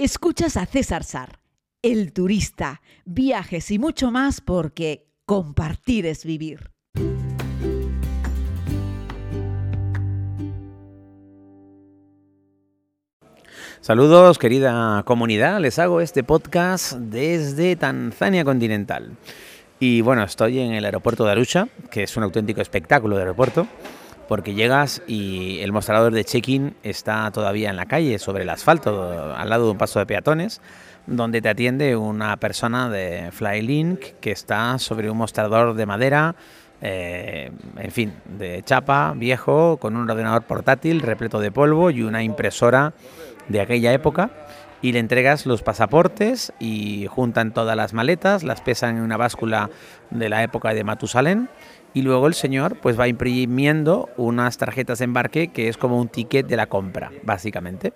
[0.00, 1.40] Escuchas a César Sar,
[1.82, 6.70] el turista, viajes y mucho más porque compartir es vivir.
[13.80, 19.16] Saludos querida comunidad, les hago este podcast desde Tanzania continental.
[19.80, 23.66] Y bueno, estoy en el aeropuerto de Arusha, que es un auténtico espectáculo de aeropuerto,
[24.28, 29.34] porque llegas y el mostrador de check-in está todavía en la calle, sobre el asfalto,
[29.34, 30.60] al lado de un paso de peatones,
[31.06, 36.36] donde te atiende una persona de Flylink que está sobre un mostrador de madera,
[36.82, 42.22] eh, en fin, de chapa, viejo, con un ordenador portátil repleto de polvo y una
[42.22, 42.92] impresora
[43.48, 44.30] de aquella época
[44.82, 49.70] y le entregas los pasaportes y juntan todas las maletas, las pesan en una báscula
[50.10, 51.48] de la época de Matusalén
[51.94, 56.08] y luego el señor pues va imprimiendo unas tarjetas de embarque que es como un
[56.08, 57.92] ticket de la compra, básicamente.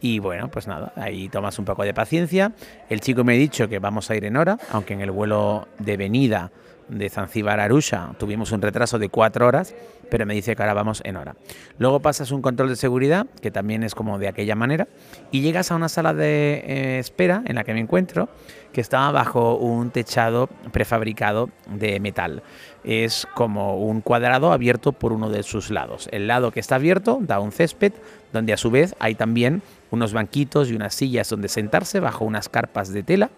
[0.00, 2.52] Y bueno, pues nada, ahí tomas un poco de paciencia.
[2.88, 5.68] El chico me ha dicho que vamos a ir en hora, aunque en el vuelo
[5.78, 6.50] de venida
[6.92, 9.74] de Zanzíbar a Arusha tuvimos un retraso de cuatro horas,
[10.10, 11.34] pero me dice que ahora vamos en hora.
[11.78, 14.88] Luego pasas un control de seguridad, que también es como de aquella manera,
[15.30, 18.28] y llegas a una sala de eh, espera en la que me encuentro,
[18.72, 22.42] que está bajo un techado prefabricado de metal.
[22.84, 26.08] Es como un cuadrado abierto por uno de sus lados.
[26.12, 27.92] El lado que está abierto da un césped,
[28.32, 32.48] donde a su vez hay también unos banquitos y unas sillas donde sentarse bajo unas
[32.48, 33.30] carpas de tela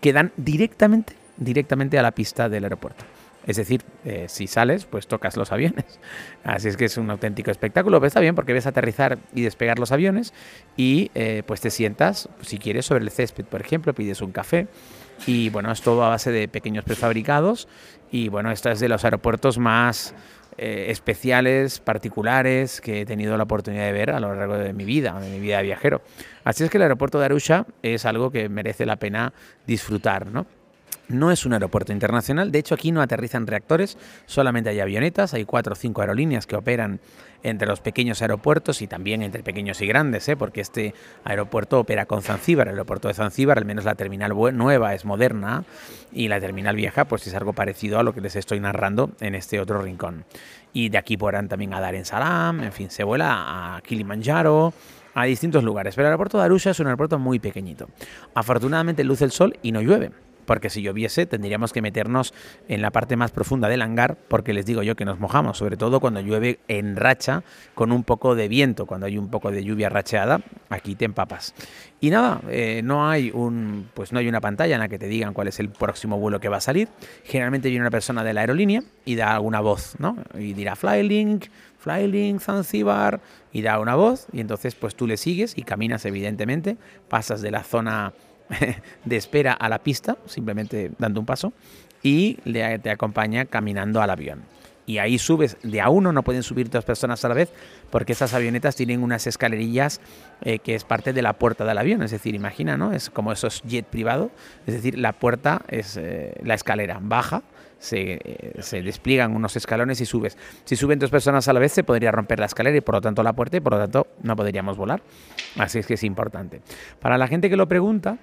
[0.00, 3.04] que dan directamente, directamente a la pista del aeropuerto.
[3.46, 5.84] Es decir, eh, si sales, pues tocas los aviones.
[6.44, 8.00] Así es que es un auténtico espectáculo.
[8.00, 10.32] Pero está bien porque ves aterrizar y despegar los aviones
[10.76, 14.66] y eh, pues te sientas, si quieres, sobre el césped, por ejemplo, pides un café.
[15.26, 17.68] Y bueno, es todo a base de pequeños prefabricados.
[18.10, 20.14] Y bueno, esto es de los aeropuertos más
[20.56, 24.84] eh, especiales, particulares que he tenido la oportunidad de ver a lo largo de mi
[24.84, 26.00] vida, de mi vida de viajero.
[26.44, 29.34] Así es que el aeropuerto de Arusha es algo que merece la pena
[29.66, 30.46] disfrutar, ¿no?
[31.08, 35.44] No es un aeropuerto internacional, de hecho aquí no aterrizan reactores, solamente hay avionetas, hay
[35.44, 36.98] cuatro o cinco aerolíneas que operan
[37.42, 40.36] entre los pequeños aeropuertos y también entre pequeños y grandes, ¿eh?
[40.36, 44.94] porque este aeropuerto opera con Zanzíbar, el aeropuerto de Zanzíbar, al menos la terminal nueva
[44.94, 45.64] es moderna
[46.10, 49.34] y la terminal vieja pues es algo parecido a lo que les estoy narrando en
[49.34, 50.24] este otro rincón.
[50.72, 54.72] Y de aquí podrán también a Dar en Salam, en fin, se vuela a Kilimanjaro,
[55.12, 57.90] a distintos lugares, pero el aeropuerto de Arusha es un aeropuerto muy pequeñito.
[58.34, 62.34] Afortunadamente luce el sol y no llueve porque si lloviese tendríamos que meternos
[62.68, 65.76] en la parte más profunda del hangar, porque les digo yo que nos mojamos, sobre
[65.76, 67.42] todo cuando llueve en racha
[67.74, 71.54] con un poco de viento, cuando hay un poco de lluvia racheada, aquí te empapas.
[72.00, 75.06] Y nada, eh, no hay un, pues no hay una pantalla en la que te
[75.06, 76.88] digan cuál es el próximo vuelo que va a salir.
[77.24, 80.16] Generalmente viene una persona de la aerolínea y da alguna voz, ¿no?
[80.38, 81.46] Y dirá Flylink,
[81.78, 83.20] Flylink, Zanzibar,
[83.52, 86.76] y da una voz, y entonces pues tú le sigues y caminas evidentemente,
[87.08, 88.12] pasas de la zona
[89.04, 91.52] de espera a la pista, simplemente dando un paso,
[92.02, 94.42] y te acompaña caminando al avión.
[94.86, 97.50] Y ahí subes de a uno, no pueden subir dos personas a la vez,
[97.90, 100.00] porque esas avionetas tienen unas escalerillas
[100.42, 102.02] eh, que es parte de la puerta del avión.
[102.02, 102.92] Es decir, imagina, ¿no?
[102.92, 104.30] Es como esos jet privado.
[104.66, 107.42] Es decir, la puerta es eh, la escalera, baja,
[107.78, 110.36] se, eh, se, despliegan unos escalones y subes.
[110.64, 113.00] Si suben dos personas a la vez, se podría romper la escalera y por lo
[113.00, 115.02] tanto la puerta y por lo tanto no podríamos volar.
[115.56, 116.60] Así es que es importante.
[117.00, 118.18] Para la gente que lo pregunta,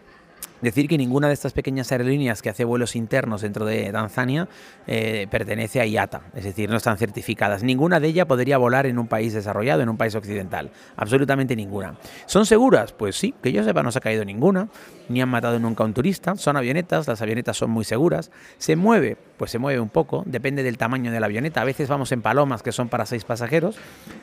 [0.62, 4.48] Decir que ninguna de estas pequeñas aerolíneas que hace vuelos internos dentro de Tanzania
[4.88, 7.64] eh, pertenece a IATA, es decir, no están certificadas.
[7.64, 10.72] Ninguna de ellas podría volar en un país desarrollado, en un país occidental.
[10.96, 11.96] Absolutamente ninguna.
[12.26, 12.94] ¿Son seguras?
[12.94, 14.70] Pues sí, que yo sepa no se ha caído ninguna,
[15.10, 16.36] ni han matado nunca a un turista.
[16.36, 18.32] Son avionetas, las avionetas son muy seguras.
[18.58, 19.18] ¿Se mueve?
[19.38, 21.62] Pues se mueve un poco, depende del tamaño de la avioneta.
[21.62, 23.78] A veces vamos en palomas que son para seis pasajeros,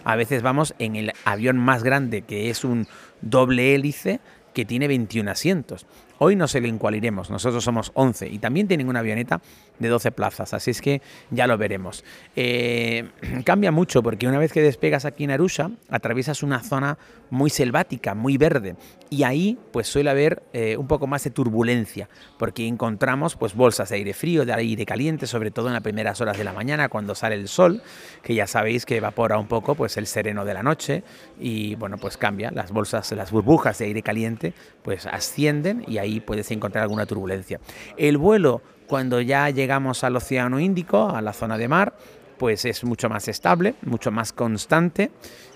[0.04, 2.86] a veces vamos en el avión más grande que es un
[3.20, 4.20] doble hélice
[4.54, 5.86] que tiene 21 asientos.
[6.20, 9.40] Hoy no se le incualiremos, nosotros somos 11 y también tienen una avioneta
[9.78, 12.04] de 12 plazas, así es que ya lo veremos.
[12.34, 13.08] Eh,
[13.44, 16.98] cambia mucho porque una vez que despegas aquí en Arusha, atraviesas una zona
[17.30, 18.74] muy selvática, muy verde
[19.10, 23.90] y ahí pues suele haber eh, un poco más de turbulencia porque encontramos pues bolsas
[23.90, 26.88] de aire frío, de aire caliente, sobre todo en las primeras horas de la mañana
[26.88, 27.82] cuando sale el sol,
[28.22, 31.04] que ya sabéis que evapora un poco pues el sereno de la noche
[31.38, 36.07] y bueno pues cambia, las bolsas, las burbujas de aire caliente pues ascienden y ahí
[36.08, 37.60] ahí puedes encontrar alguna turbulencia.
[37.96, 41.94] El vuelo, cuando ya llegamos al Océano Índico, a la zona de mar,
[42.38, 45.10] pues es mucho más estable, mucho más constante.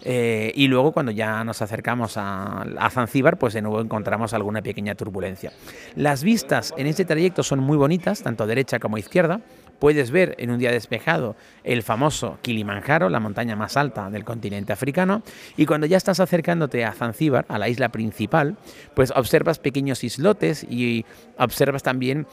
[0.05, 4.61] Eh, y luego cuando ya nos acercamos a, a, Zanzíbar, pues de nuevo encontramos alguna
[4.61, 5.53] pequeña turbulencia.
[5.95, 9.41] Las vistas en este trayecto son muy bonitas, tanto derecha como izquierda,
[9.83, 11.35] puedes ver en un día despejado
[11.65, 15.25] el famoso Kilimanjaro, la montaña más alta del continente africano,
[15.57, 18.57] y cuando ya estás acercándote a Zanzíbar, a la isla principal,
[18.95, 21.05] pues observas pequeños islotes y
[21.37, 22.29] observas también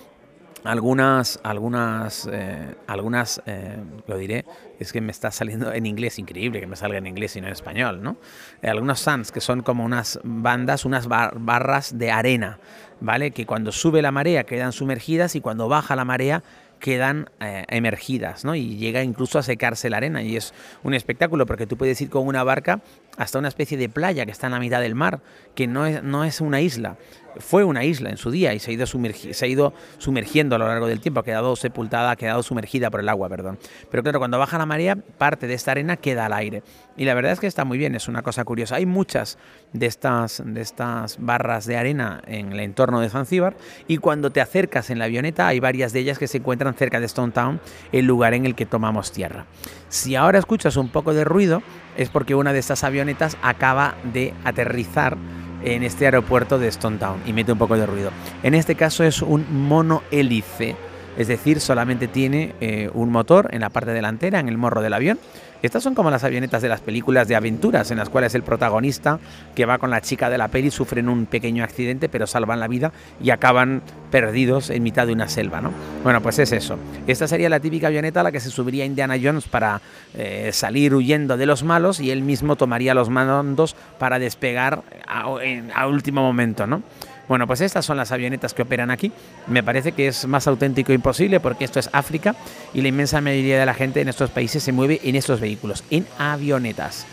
[0.63, 3.77] algunas, algunas, eh, algunas, eh,
[4.07, 4.45] lo diré,
[4.79, 7.47] es que me está saliendo en inglés, increíble que me salga en inglés y no
[7.47, 8.17] en español, ¿no?
[8.61, 12.59] Eh, algunos sands que son como unas bandas, unas barras de arena,
[12.99, 13.31] ¿vale?
[13.31, 16.43] Que cuando sube la marea quedan sumergidas y cuando baja la marea
[16.79, 18.55] quedan emergidas, ¿no?
[18.55, 22.09] Y llega incluso a secarse la arena y es un espectáculo porque tú puedes ir
[22.09, 22.79] con una barca
[23.17, 25.19] hasta una especie de playa que está en la mitad del mar,
[25.55, 26.95] que no es, no es una isla,
[27.37, 30.99] fue una isla en su día y se ha, ido sumergiendo a lo largo del
[30.99, 33.59] tiempo, ha quedado sepultada, ha quedado sumergida por el agua, perdón.
[33.89, 36.63] Pero claro, cuando baja la marea, parte de esta arena queda al aire.
[36.97, 38.75] Y la verdad es que está muy bien, es una cosa curiosa.
[38.75, 39.37] Hay muchas
[39.73, 43.55] de estas, de estas barras de arena en el entorno de Zanzíbar
[43.87, 46.99] y cuando te acercas en la avioneta hay varias de ellas que se encuentran cerca
[46.99, 47.59] de Stone Town,
[47.91, 49.45] el lugar en el que tomamos tierra.
[49.89, 51.63] Si ahora escuchas un poco de ruido,
[51.97, 55.17] es porque una de estas avionetas acaba de aterrizar
[55.63, 58.11] en este aeropuerto de Stone Town y mete un poco de ruido.
[58.43, 60.75] En este caso es un monohélice,
[61.17, 64.93] es decir, solamente tiene eh, un motor en la parte delantera, en el morro del
[64.93, 65.19] avión,
[65.61, 69.19] estas son como las avionetas de las películas de aventuras, en las cuales el protagonista
[69.55, 72.67] que va con la chica de la peli sufren un pequeño accidente, pero salvan la
[72.67, 72.91] vida
[73.21, 75.71] y acaban perdidos en mitad de una selva, ¿no?
[76.03, 76.77] Bueno, pues es eso.
[77.07, 79.81] Esta sería la típica avioneta a la que se subiría Indiana Jones para
[80.13, 85.87] eh, salir huyendo de los malos y él mismo tomaría los mandos para despegar a
[85.87, 86.81] último momento, ¿no?
[87.29, 89.11] Bueno, pues estas son las avionetas que operan aquí.
[89.45, 92.35] Me parece que es más auténtico imposible porque esto es África
[92.73, 95.83] y la inmensa mayoría de la gente en estos países se mueve en estos vehículos,
[95.91, 97.05] en avionetas.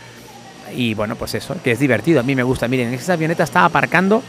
[0.75, 2.67] Y bueno, pues eso, que es divertido, a mí me gusta.
[2.67, 4.23] Miren, esta avioneta está aparcando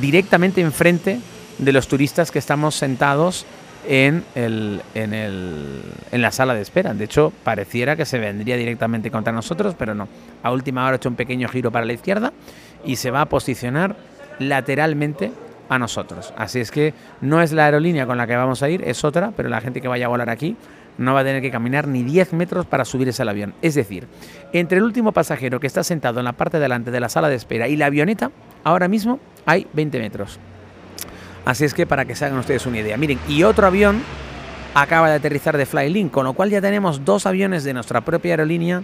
[0.00, 1.20] directamente enfrente
[1.58, 3.44] de los turistas que estamos sentados
[3.86, 5.82] en, el, en, el,
[6.12, 6.94] en la sala de espera.
[6.94, 10.08] De hecho, pareciera que se vendría directamente contra nosotros, pero no.
[10.42, 12.32] A última hora ha hecho un pequeño giro para la izquierda
[12.86, 13.96] y se va a posicionar
[14.40, 15.30] lateralmente
[15.68, 16.34] a nosotros.
[16.36, 19.32] Así es que no es la aerolínea con la que vamos a ir, es otra,
[19.36, 20.56] pero la gente que vaya a volar aquí
[20.98, 23.54] no va a tener que caminar ni 10 metros para subirse al avión.
[23.62, 24.06] Es decir,
[24.52, 27.36] entre el último pasajero que está sentado en la parte delante de la sala de
[27.36, 28.32] espera y la avioneta,
[28.64, 30.40] ahora mismo hay 20 metros.
[31.44, 32.96] Así es que para que se hagan ustedes una idea.
[32.96, 34.02] Miren, y otro avión
[34.74, 38.32] acaba de aterrizar de Flylink, con lo cual ya tenemos dos aviones de nuestra propia
[38.32, 38.82] aerolínea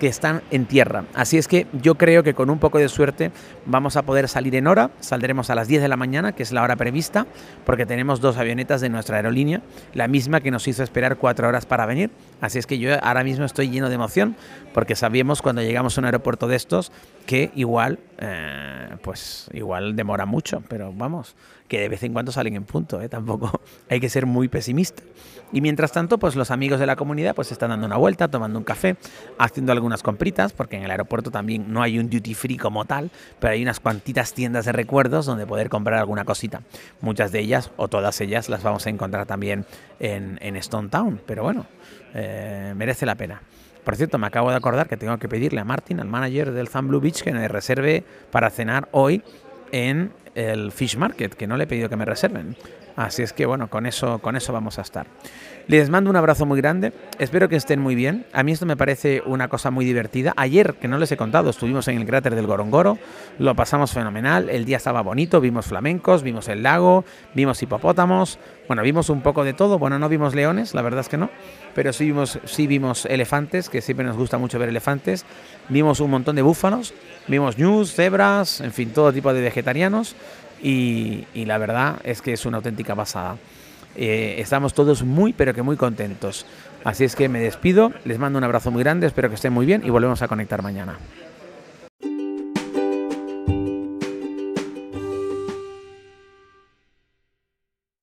[0.00, 1.04] que están en tierra.
[1.14, 3.30] Así es que yo creo que con un poco de suerte
[3.66, 4.90] vamos a poder salir en hora.
[4.98, 7.26] Saldremos a las 10 de la mañana, que es la hora prevista,
[7.66, 9.60] porque tenemos dos avionetas de nuestra aerolínea,
[9.92, 12.10] la misma que nos hizo esperar cuatro horas para venir.
[12.40, 14.36] Así es que yo ahora mismo estoy lleno de emoción,
[14.72, 16.92] porque sabíamos cuando llegamos a un aeropuerto de estos
[17.26, 21.36] que igual, eh, pues igual demora mucho, pero vamos,
[21.68, 23.08] que de vez en cuando salen en punto, ¿eh?
[23.08, 25.02] tampoco hay que ser muy pesimista.
[25.52, 28.58] Y mientras tanto, pues los amigos de la comunidad pues están dando una vuelta, tomando
[28.58, 28.96] un café,
[29.38, 33.10] haciendo algunas compritas, porque en el aeropuerto también no hay un duty free como tal,
[33.40, 36.62] pero hay unas cuantitas tiendas de recuerdos donde poder comprar alguna cosita.
[37.00, 39.66] Muchas de ellas, o todas ellas, las vamos a encontrar también
[39.98, 41.66] en, Stone Town, pero bueno,
[42.14, 43.42] eh, merece la pena.
[43.84, 46.68] Por cierto, me acabo de acordar que tengo que pedirle a Martin, al manager del
[46.68, 49.22] Fan Blue Beach, que me reserve para cenar hoy
[49.72, 52.56] en el Fish Market, que no le he pedido que me reserven.
[52.96, 55.06] Así es que bueno, con eso, con eso vamos a estar.
[55.66, 58.26] Les mando un abrazo muy grande, espero que estén muy bien.
[58.32, 60.32] A mí esto me parece una cosa muy divertida.
[60.36, 62.98] Ayer, que no les he contado, estuvimos en el cráter del Gorongoro,
[63.38, 67.04] lo pasamos fenomenal, el día estaba bonito, vimos flamencos, vimos el lago,
[67.34, 71.08] vimos hipopótamos, bueno, vimos un poco de todo, bueno, no vimos leones, la verdad es
[71.08, 71.30] que no,
[71.74, 75.24] pero sí vimos, sí vimos elefantes, que siempre nos gusta mucho ver elefantes,
[75.68, 76.94] vimos un montón de búfalos,
[77.28, 80.16] vimos ñus, cebras, en fin, todo tipo de vegetarianos
[80.62, 83.36] y, la verdad es que es una auténtica pasada.
[83.96, 86.46] Eh, estamos todos muy, pero que muy contentos.
[86.84, 89.66] Así es que me despido, les mando un abrazo muy grande, espero que estén muy
[89.66, 90.96] bien y volvemos a conectar mañana.